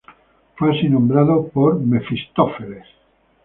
[0.55, 2.87] Fue así nombrada por Mefistófeles.